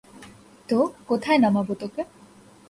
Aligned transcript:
তো, 0.69 0.77
কোথায় 1.07 1.39
নামাবো 1.39 1.73
তোকে? 1.75 2.01